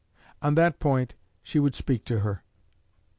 [0.41, 1.13] On that point
[1.43, 2.41] she would speak to her.